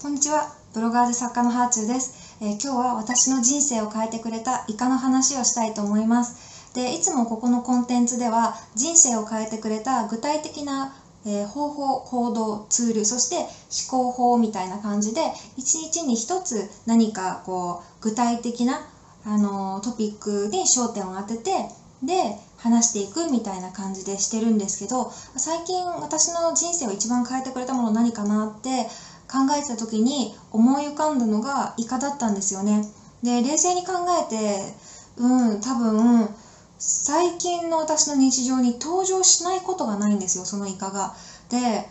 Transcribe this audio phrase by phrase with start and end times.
[0.00, 6.72] こんにちは、ブロガーで作家のハーチューです、えー今日は私の人生を変えてくれたイカの話をしたいと思います。
[6.72, 10.88] で、いつもここのコンテンツでは人生を変えてくれた具体的な、
[11.26, 13.46] えー方法、行動、ツール、そして思
[13.90, 18.80] 考法みたいな感じで、一日に一つ何かこう具体的な
[19.26, 21.66] あのートピックに焦点を当てて、
[22.02, 28.86] で、話していくみたいな感じでしてるんですけど、最近私の人生を一番変えてくれたもの何かなって
[29.30, 32.82] 考えてた時に思い浮かんだのがイカだったんですよね。
[33.22, 34.74] で、冷静に考えて、
[35.16, 36.30] うん、多分、
[36.78, 41.12] 最近の私の日常に登場しないことがないんですよ、そのイカが。
[41.50, 41.86] で、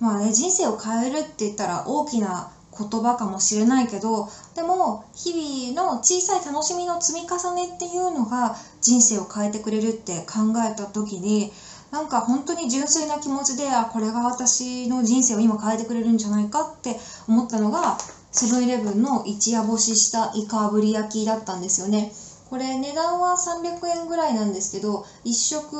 [0.00, 2.46] まあね、人生を変えるって言ったら大きな
[2.76, 11.50] 言葉かもしれないけど、でも、日々の小さい楽しみの積み重ねっていうのが人生を変えてくれるって考えた時に、
[11.90, 16.96] なんか本当に純粋な気持ちで、あ、これが私の人生を今変えてくれるんじゃないかって
[17.28, 17.96] 思ったのが、
[18.32, 22.12] セブンイレブンの一夜干ししたイカ炙り焼きだったんですよね。
[22.50, 25.76] これ値段は300円ぐらいなんですけど、1食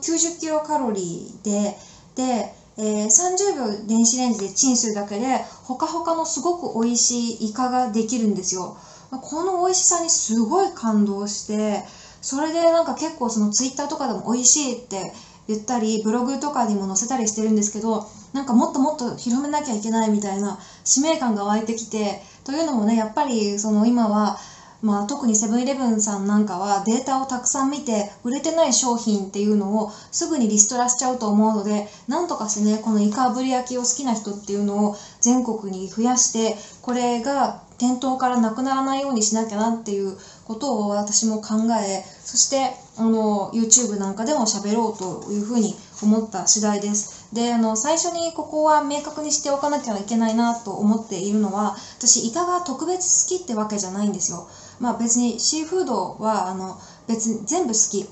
[0.00, 1.76] 90キロカロリーで、
[2.14, 8.76] で、えー30秒電子レンジでチンするだけで、ほかほかのすごく美味しいイカができるんですよ。
[9.10, 11.82] この美味しさにすごい感動して、
[12.22, 15.12] それでなんか結構そのツイッターとかでも美味しいって
[15.54, 24.36] 言ったり、ブログとかにも載せたりしてるんですけど、なんかもっともっと広めなきゃいけないみたいな使命感が湧いてきて、というのもね、やっぱりその今は、
[24.82, 40.16] まあ、特にセブンイレブンさんなんかはデータをたくさん見て売れてない商品っていうのをすぐにリストラしちゃうと思うのでなんとかしてねこのイカ炙り焼きを好きな人っていうのを全国に増やしてこれが店頭からなくならないようにしなきゃなっていう
[40.50, 47.28] ことを私も考えそしてあの YouTube なんかでも喋ろうというふうに思った次第です。
[47.32, 54.48] であの最初にここは明確にしておかなきゃいけないなと思っているのは私イカが特別好きってわけじゃないんですよ。
[54.80, 58.08] まあ別にシーフードはあの別に全部好き。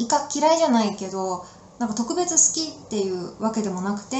[0.00, 1.44] イカ嫌いじゃないけど
[1.78, 4.16] なんか特別好きっていうわけでもなくて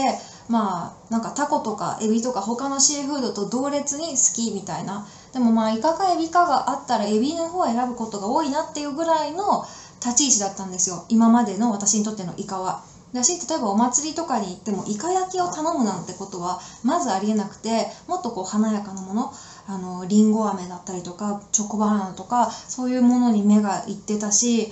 [0.48, 9.62] まあなんかタコとかエビとか他のシーフードと同列に好きみたいなでもまあイカかエビかがあったらエビの方を選ぶことが多いなっていうぐらいの
[10.00, 12.76] 立ち位置だったんですよ今までの私にとってのイカは。
[13.12, 19.30] だし例えばお祭りとかに行ってもイカ焼きを頼むなんてことはまずありえなくてもっとこう華やかなもの
[19.66, 24.66] あのリンゴ飴だったりとかチョコバナナとかそういうものに目がいってたし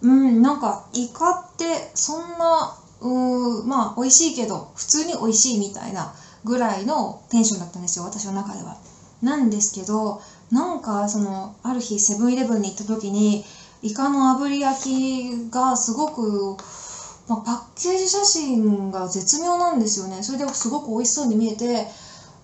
[0.00, 6.10] うんなんかイカってそんなうーまあ美味しいけど普通に美味しいみたいな
[6.44, 8.76] ぐらいのテンションだったんですよ私の中では。
[9.22, 13.44] なんですけどなんかそのある日セブンイレブンに行った時に
[13.82, 16.56] イカの炙り焼きがすごく
[17.28, 20.22] まあ、パッケージ写真が絶妙なんですよね。
[20.22, 21.88] それですごく美味しそうに見えて、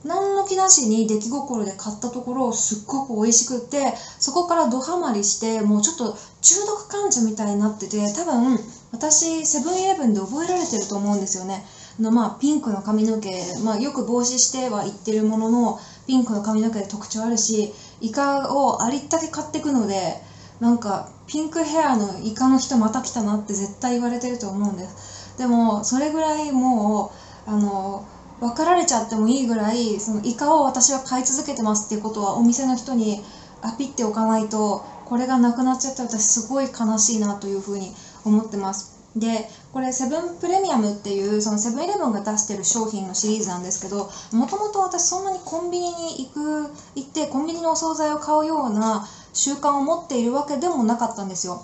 [0.05, 8.59] 何の気なしに出来心で買ったところ、すっごく美味しくって、そこからドハマりして、もうちょっと中毒患者みたいになってて、多分、
[8.91, 11.65] 私、セブンイレブンで覚えられてると思うんですよね。
[12.01, 13.31] のまあ、ピンクの髪の毛、
[13.63, 20.21] まあ、よく帽子しては言ってるものの、ピンクの髪の毛で特徴あるし、イカをありったけ買ってくので、
[20.61, 25.35] なんかピンクヘアのイカの人また来たなって絶対言われてると思うんです。
[25.37, 27.11] でもそれぐらいも
[27.47, 28.05] うあの
[28.41, 33.21] 分かられちゃってもいいぐらいそのイカを私は買い続けてますっていうことはお店の人に
[33.63, 37.93] アピっておかないとこれがなくなっちゃった私すごい悲しいなというふうに
[38.25, 38.92] 思ってます。
[39.17, 49.03] でこれセブンプレミアムっていうそのセブンイレブンが出してる商品のシリーズなんですけどもともと私そんなにコンビニに行く行ってコンビニのお惣菜を買うような
[49.33, 51.61] 習慣を持っているわけでもなかったんですよ。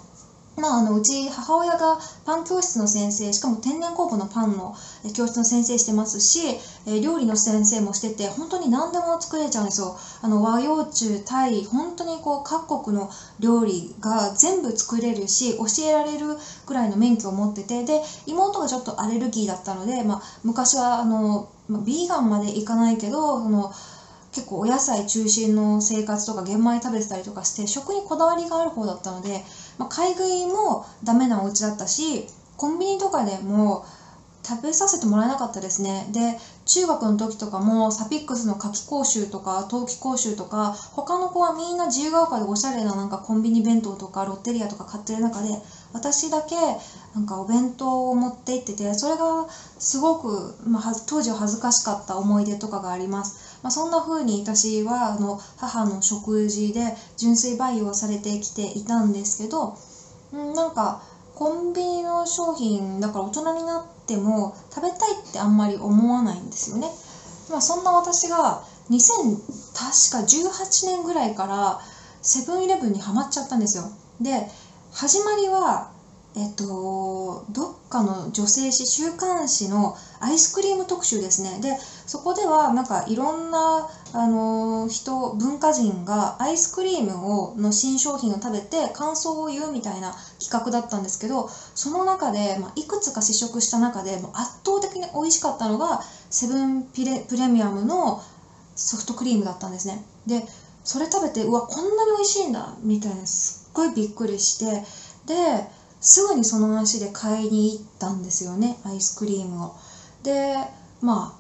[0.59, 4.75] まあ、あのうち母親がパン教室の先生しかも天然酵母のパンの
[5.15, 6.41] 教室の先生してますし
[6.87, 9.97] え料理の先生もしてて本当に何でも作れちゃうんですよ。
[10.21, 13.09] あの和洋中タイ本当にこう各国の
[13.39, 16.37] 料理が全部作れるし教えられる
[16.67, 23.71] ぐらいの免許を持っててで妹がちょっとアレルギーだったので、まあ、昔はあの、まあ、ビーガンまでいかないけどその
[24.31, 29.43] 結構お野菜中心の生活とか玄米食べてたりとかして食にこだわりがある方だったので、
[29.79, 32.27] まあ、買い食いもダメなお家だったし
[32.57, 33.85] コンビニとかでも
[34.49, 36.09] 食べさせてもらえなかったですね。
[36.11, 45.51] で中学の時とかもサピックスの夏季講習とか冬季講習とか他の子はみんな自由が丘でおしゃれななんかコンビニ弁当とかロッテリアとか買ってる中で
[45.93, 46.57] 私だけ
[47.15, 49.47] なんかお弁当を持って行っててそれが
[49.79, 59.77] すごく、まあ、当時は恥ずかしかった思い出とかがあります、まあ、そんな風に私はあの母の食事で純粋培養されてきていたんですけど
[60.35, 61.03] んなんか
[61.35, 66.89] コンビニの商品だから大人になっても食べたいってあんまり思わないんですよね。
[67.51, 69.37] まあ、そんな私が2000
[69.75, 71.81] 確か18年ぐらいから
[72.23, 73.91] セブンイレブンにはまっちゃったんですよ。
[74.21, 74.49] で
[74.93, 75.91] 始まりは
[76.37, 81.59] えっと、どっかの女性誌週刊誌のアイスクリーム特集ですね。
[81.61, 81.77] で
[82.07, 96.01] そこではなんかいろんなあの人文化人がアイスクリームをの新商品を食べて感想を言うみたいな企画だったんですけどその中で、まあ、いくつか試食した中でもう圧倒的に美味しかったのが
[96.31, 98.19] セブンプレプレミアムの
[98.77, 100.01] ソフトクリームだったんですね。
[100.27, 100.45] で
[100.85, 104.83] それ食べてうわこんなに美味しいんだみたいなすっごいびっくりして
[105.27, 105.67] で
[106.01, 109.73] すぐにその足で買いに行ったんですよねアイスクリームを。
[110.23, 110.67] で
[111.03, 111.38] まあ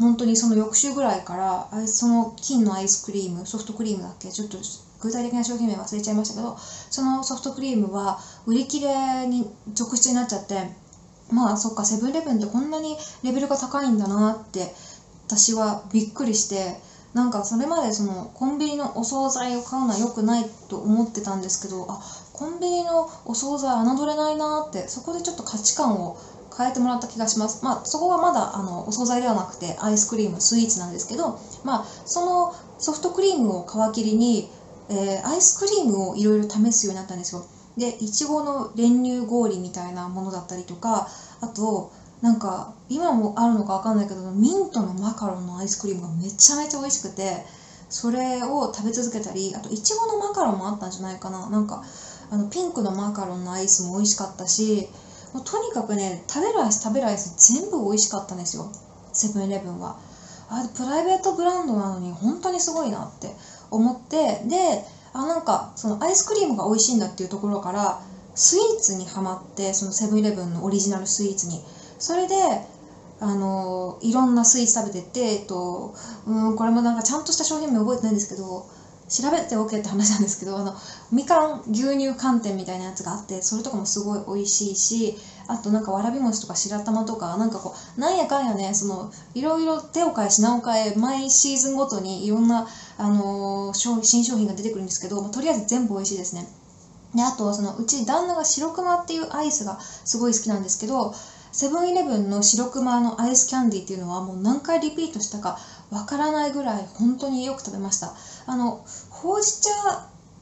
[0.00, 4.32] 本当にその翌週ぐらいからその金のアイスクリームソフトクリームだっけ？
[4.32, 4.58] ちょっと
[5.00, 6.56] 具体的な商品名忘れちゃいましたけど
[6.90, 8.16] そのソフトクリームは
[8.46, 10.66] 売り切れに続出になっちゃって
[11.30, 14.70] まあそっかセブンイレブンってこんなにレベルが高いんだなって
[15.26, 16.76] 私はびっくりして
[17.14, 21.98] なんかそれまでそのコンビニのお惣菜を買うのは良くないと思ってたんですけどあ
[22.32, 26.16] コンビニのお惣菜侮れないなってそこでちょっと価値観を
[26.56, 27.64] 変えてもらった気がします。
[27.64, 34.48] まあそこはまだあのお惣菜ではなくてアイスクリームスイーツなんですけどまあそのソフトクリームを皮切りに、
[34.88, 37.44] えー、アイスクリームをいろいろ試すようになったんですよ。
[37.76, 41.08] でいちごの練乳氷みたいなものだったりとか
[41.40, 47.44] あとなんか今もあるのか分かんないけどミントのマカロンのアイスクリームがめちゃめちゃ美味しくて
[47.88, 51.48] それを食べ続けたりあといちごのマカロンもあったんじゃないかな。
[51.48, 51.82] なんか
[52.30, 54.88] あのピンクのマカロンのアイスも美味しかったし
[55.32, 58.70] もうとにかくね食べるアイス食べるアイス全部美味しかったんですよ。
[59.12, 59.96] セブンイレブンは。
[60.48, 63.34] あプライベートブランドなのに本当にすごいなって
[63.70, 68.00] 思ってであなんかそのアイスクリームが美味しいんだっていうところから
[68.34, 71.62] スイーツにはまってそのセブンイレブンのオリジナルスイーツに。
[71.98, 72.34] それで
[73.20, 75.92] あのいろんなスイーツ食べてて、えっと、
[76.26, 78.64] うんこれもなんかちゃんとした商品名覚えてないんですけど
[79.10, 80.74] 調べておけって話なんですけどあの
[81.10, 85.16] みかん牛乳寒天みたいなやつがあってそれとかもすごい美味しいし
[85.48, 96.46] あとなんかわらび餅とか白玉とかなんかこうなんやかんやねそのいろいろ手を変え品を変え毎シーズンごとにいろんな、あのー、新商品が出てくるんですけど、まあ、とりあえず全部美味しいですね。
[97.14, 101.12] であとそのうち旦那が白熊っていうアイスがすごい好きなんですけど
[101.52, 105.58] セブンイレブンの白熊のアイスキャンディーっていうのはもう何回リピートしたか
[105.90, 108.14] わからないぐらい本当によく食べました。
[108.46, 109.70] あのほうじ茶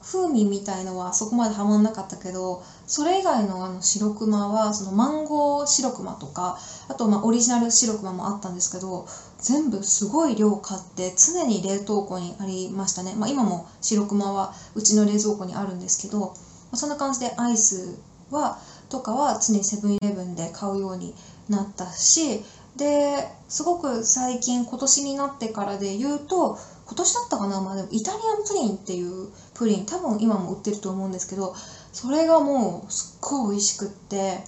[0.00, 6.58] 風味みたいのはそこまではまんなかったけどそれ以外のあの白熊はそのマンゴー白熊とか
[6.88, 9.06] あとまオリジナル白熊もあったんですけど
[9.38, 16.32] 全部すごい量買って常に冷凍庫にありましたね、まあ、今も白熊はうちの冷蔵庫にあるんですけど、ま
[16.72, 17.98] あ、そんな感じでアイス
[18.30, 18.58] は
[18.88, 21.14] とかは常にセブンイレブンで買うように
[21.50, 22.42] なったし
[22.78, 31.54] ですごく最近今年になってからで言うと今年だったかな、まあ、でもイタリアンプリンっていうプリン多分今も売ってると思うんですけど
[31.92, 34.38] それがもうすっごい美味しくって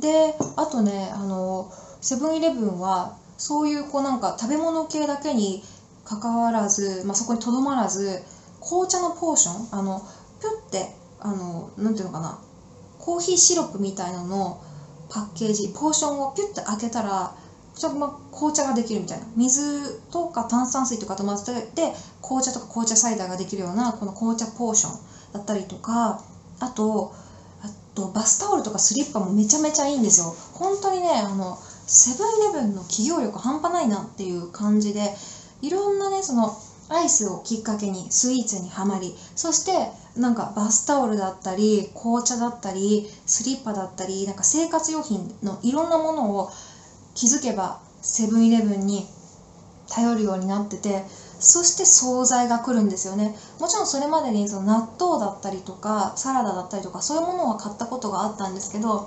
[0.00, 5.62] であとねあのセブンイレブンはそういうこうなんか食べ物系だけに
[6.04, 8.22] かかわらず、まあ、そこにとどまらず
[8.60, 10.00] 紅茶のポーションあの
[10.40, 12.40] ピュッてあのなんていうのかな
[12.98, 14.60] コーヒーシロップみたいなのを
[15.08, 17.34] パッケージポーションをピュッて開けたら
[17.94, 19.26] ま紅茶ができるみたいな。
[19.36, 24.98] 水とか炭酸水とかと混ぜて紅茶とか紅茶サイダーができるようなこの紅茶ポーション
[25.32, 26.20] だったりとか
[26.60, 27.12] あと
[27.62, 30.34] あとバスタオルとかスリッパもめちゃめちゃいいんですよ。
[30.54, 35.14] 本当にねあのセブンイレブンの企業力半端ないなっていう感じで
[35.62, 36.52] いろんなねその
[36.90, 46.48] アイスをきっかけにスイーツにはまりそしてなんかバスタオルだったり紅茶だったりスリッパだったりなんか生活用品のいろんなものを
[47.18, 49.04] 気づけばセブンイレブンに
[49.88, 51.04] 頼るようになってて
[51.40, 53.34] そして惣菜が来るんですよね。
[53.58, 59.04] もちろんそれまでにその納豆だったりとかサラダだったりとかそういうものは買ったことがあったんですけど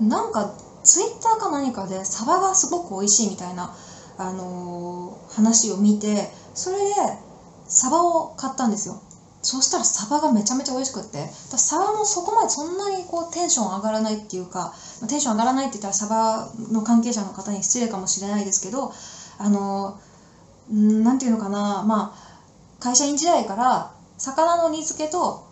[0.00, 0.50] なんか
[0.82, 3.70] ツイッターか何かでサバがすごく美味しいみたいな、
[4.18, 6.90] あのー、話を見てそれで
[7.68, 8.96] サバを買ったんですよ。
[9.42, 11.28] そしたらサバがめちゃめちゃ美味しくって。
[11.56, 14.72] サバもそこまでそんなにこうテンション上がらないっていうか
[15.08, 18.92] テンション上がらないって言ったらサバの関係者の方に失礼かもしれないですけど
[19.38, 19.94] あの
[20.70, 22.30] 何て言うのかなまあ
[22.80, 25.42] 会社員時代から魚の煮付けと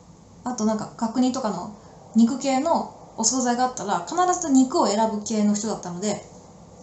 [0.45, 1.71] あとなんか角煮とかの
[2.15, 6.21] 肉系のお惣菜があったら必ず肉を選ぶ系の人だったので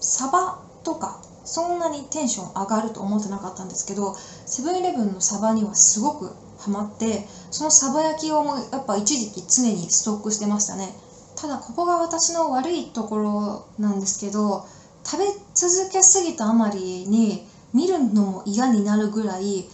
[0.01, 4.13] サバとかそんなにテンション上がると思ってなかったんですけど
[4.45, 6.35] セブンイレブンのサバにはすごく
[6.65, 10.95] ハマってそのサバ焼きをもやっぱ一時期常にストックしてましたね。
[11.36, 14.65] ただここが私の悪いところなんですけど
[15.05, 19.67] 食べ続けすぎたあまりに見るのも嫌になるぐらい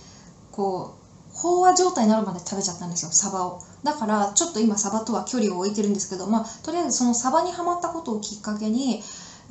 [0.52, 0.96] こ
[1.34, 3.60] う飽和状態になるまで食べちゃったんですよサバを。
[3.84, 9.00] だからちょっと今サバとは距離を置いてるんですけどまあとりあえずそのサバにはまったことをきっかけに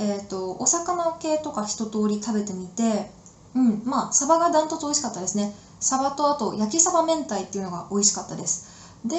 [0.01, 3.11] えーと、お魚系とか一通り食べてみて、
[3.55, 5.55] うん、まあサバがダントツ美味しかったですね。
[5.81, 8.65] サバとあと焼きサバ明太っていうのが美味しかったです。
[9.05, 9.17] で、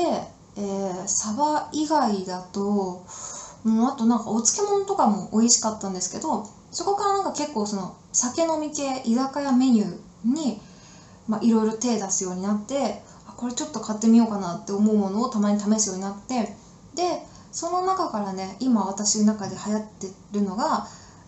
[0.56, 3.04] えー、サバ以外だと、
[3.66, 10.58] う、あとなんかお漬物とかも美味しかったんですけどそこからなんか結構その酒飲み系居酒屋メニューに
[11.42, 13.00] いろいろ手出すようになって
[13.38, 16.54] これちょっと買ってみようかなって思うものをたまに試すようになって
[16.96, 20.86] でその中からね今私の中で流行ってるのが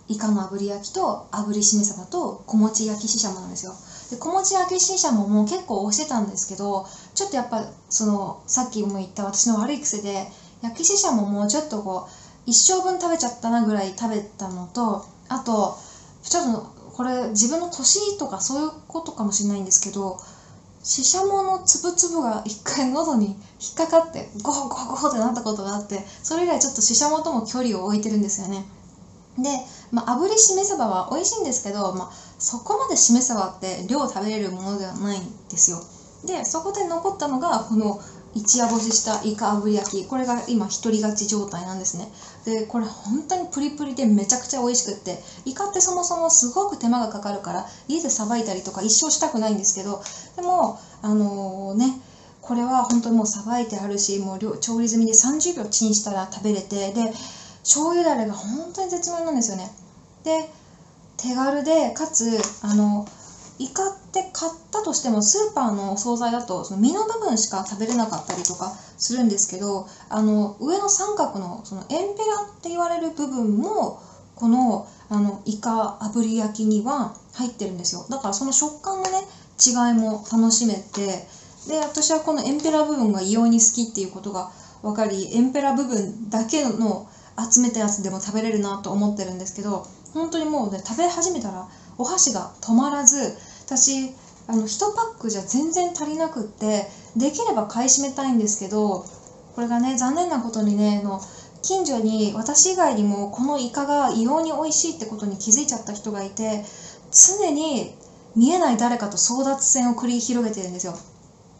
[0.10, 3.74] イカの炙り焼きと炙りしめ鯖と小餅焼きししゃもなんですよ。
[4.14, 10.28] で小餅焼きししゃもも結構推してたんですけどちょっとやっぱそのさっきも言った私の悪い癖で
[10.62, 12.10] 焼きししゃももちょっとこう
[12.46, 15.74] 一生分食べちゃったなぐらい食べたのとあと
[16.22, 16.60] ちょっと
[16.94, 20.18] これ自分の年とかそういうことかもしれないんですけど
[20.84, 23.30] ししゃものつぶつぶが一回喉に
[23.60, 28.64] 引っかかってゴホゴホゴホってなったことがあってそれ以来ちょっとししゃもとも距離を置いてるんですよね。
[29.38, 32.10] で、まあ、炙りしめ鯖は美味しいんですけど、まあ、
[32.44, 35.82] そこまでしめ鯖って量食べれるものではないんですよ。
[36.26, 38.02] でそこで残ったのがこの
[38.36, 40.06] 一夜干ししたイカ炙り焼き。
[40.06, 42.12] これが今一人勝ち状態なんですね。
[42.44, 45.24] でこれ本当にプリプリでめちゃくちゃ美味しくって。
[45.46, 50.04] イカってそもそもすごく手間がかかるから家でさばいたりとか一生したくないんですけど。
[50.36, 51.98] でもあのー、ね
[52.42, 56.92] これは本当にもうさばいてあるしもう調理済みで30秒チンしたら食べれて。
[56.92, 57.14] で
[57.64, 59.72] 醤油だれが本当に絶妙なんですよね。
[60.26, 60.50] で
[61.18, 63.06] 手軽でかつあの
[63.60, 73.98] イカって買ったとしてもスーパーのお惣菜だとその身の部分しか食べれなかったりとかするんですけどあの上の三角のそのエンペラって言われる部分も
[74.36, 78.06] このあのイカ炙り焼きには入ってるんですよ。
[78.10, 79.24] だからその食感のね
[79.64, 81.24] 違いも楽しめて
[81.68, 84.48] で私はこのエンペラ部分が異様に好きっていうことが
[84.82, 87.06] 分かりエンペラ部分だけの
[87.52, 91.68] 集めたやつでも食べれるなと思ってるんですけど本当にもうね食べ始めたら
[91.98, 94.12] お箸が止まらず私
[94.48, 99.06] あの1パックじゃ全然足りなくってできれば買い占めたいんですけど
[99.56, 101.22] これがね残念なことにねの
[101.62, 106.64] 近所に私以外にもこのイカが異様に美味しいってことに気づいちゃった人がいて
[107.12, 107.94] 常に
[108.36, 110.98] 見えない誰かと争奪戦を繰り広げてるんですよ。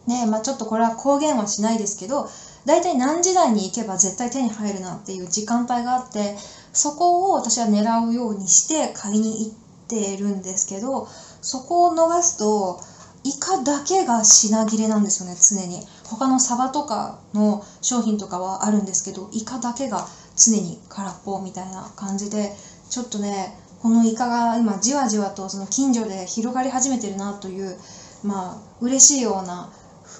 [0.06, 2.28] ねまあ、ちょっとこれは公言はしないですけど
[2.66, 6.36] 大体何時台に行けば絶対手に入るなっていう時間帯があって
[6.74, 9.52] そこを私は狙うようにして買いに行っ
[9.88, 11.06] てるんですけど
[11.40, 12.80] そこを逃すと
[13.24, 15.80] イカだけが品切れなんですよね常に。
[16.04, 22.52] 他のサバとかの商品とかはあるんですけどイカだけが常に空っぽみたいな感じで
[22.90, 27.78] ちょっとねこのイカが今じわじわとその近所で広がり始めてるなという
[28.22, 29.70] まあ嬉しいような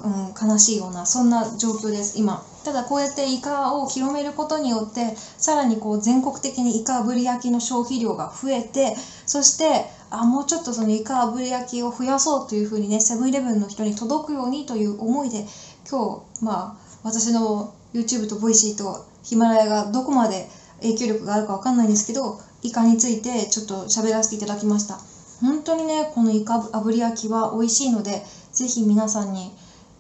[0.03, 2.45] うん、悲しいようなそんな状況です今。
[2.65, 8.97] ただこうやってイカを広めることによってさらにこう全国的にイカ炙り焼きの消費量が増えて
[9.27, 15.45] そしてあもうちょっとそのイカ炙り焼きを増やそうというふうにねセブンイレブンの人に届くようにという思いで
[15.89, 20.49] 今日まあ私の YouTube と Voicy とヒマラヤがどこまで
[20.81, 24.99] 影響力があるかわかんないんですけどイカについてちょっと喋らせていただきました。
[25.41, 29.53] 本当にねこのイカ炙り焼きは美味しいのでぜひ皆さんに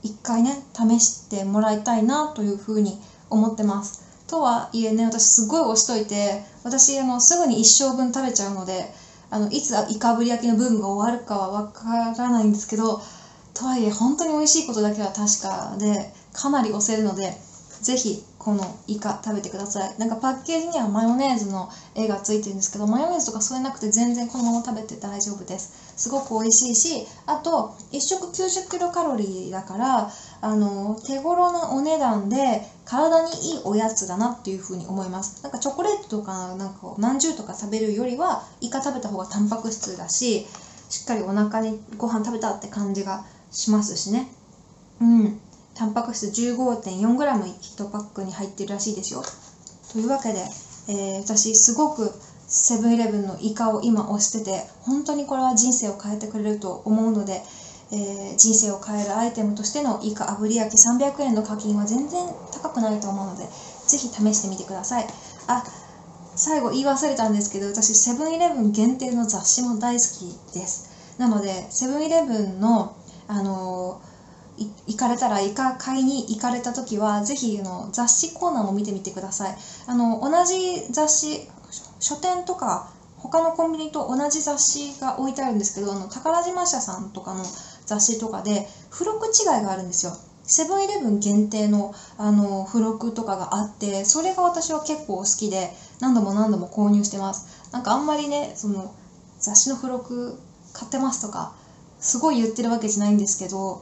[0.04, 2.96] 一回ね試してもらいたいなというふうに
[3.30, 4.00] 思ってます。
[4.28, 8.92] とはいえね私すごい押しといて私あのすぐに一生分食べちゃうので
[9.30, 13.00] あのいつイカぶり焼きのブームが終わるかはわからないんですけど
[13.54, 17.37] とはいえ本当に美味しいことだけは確かでかなり押せるので
[17.85, 19.95] ぜひこのイカ食べてください。
[19.99, 25.71] なんかパッケージにはマヨネーズの絵がついてるんですけどマヨネーズとかそれなくて全然このまま食べて大丈夫です。
[25.97, 30.11] すごく美味しいしあと1食90キロカロリーだから
[30.41, 35.35] あの手頃なお値段で体にいいおやつだなっていうふうに思います。
[35.43, 40.45] なんかチョコレートとかなんかまんじゅうとか食べるよりはイカ食べた方がタンパク質だし
[40.91, 44.29] しっかりお腹にご飯食べたって感じがしますしね。
[45.00, 45.44] うん。
[45.75, 49.23] タンパク質 15.4g1 パックに入ってるらしいですよ。
[49.93, 50.38] というわけで、
[50.88, 52.12] えー、私すごく
[52.47, 57.43] セブンイレブンのイカを今推してて本当にこれは人生を変えてくれると思うので、
[57.93, 65.07] えー、人生を変えるアイテムとしてのイカ炙り焼き300円の課金は全然高くないと思うのでぜひ試してみてください。
[65.49, 65.64] あ
[66.37, 70.90] 最後言い忘れたんですけど私セブンイレブン限定の雑誌も大好きです。
[71.19, 74.13] なのでセブンイレブンのあのー
[74.87, 79.56] 行かれたらイカ買いに行かれた時はぜひの雑誌コーナーも見てみてください。
[79.87, 81.49] あの同じ雑誌
[81.99, 87.44] 書店とか他のコンビニと同じ雑誌が置いてあるんですけどあの宝島社さんとかの
[87.87, 90.16] 雑誌とかで付録違いがあるんですよ。
[90.46, 97.46] セブンイレブン限定のあの付録とかがあってそれが私は結構好きで何度も何度も購入してます。
[97.73, 98.92] なんかあんまりねその
[99.40, 100.38] 雑誌の付録
[100.75, 101.52] 買ってますとか
[101.99, 103.80] すごい言ってるわけじゃないんですけど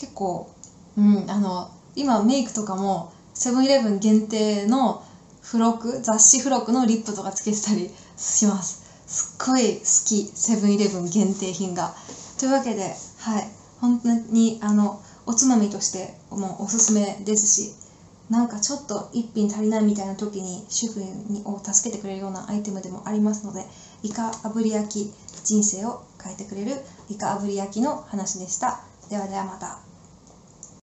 [0.00, 0.50] 結構
[0.96, 5.04] うんあの今メイクとかもセブンイレブン限定の
[5.42, 8.80] 付録雑誌付録のリップとかつけてたりします。
[9.06, 11.94] すっごい好きセブンイレブン限定品が。
[12.38, 13.48] というわけではい。
[13.80, 17.74] 本当にあのおつまみとしてもうおすすめですし
[18.30, 21.00] なんかちょっと一品足りないみたいな時に主婦
[21.44, 23.66] を助けてくれるようなアイテムでもありますので
[24.02, 25.12] イカ炙り焼き
[25.44, 26.72] 人生を変えてくれる
[27.08, 28.80] イカ炙り焼きの話でした。
[29.08, 29.89] ではではまた。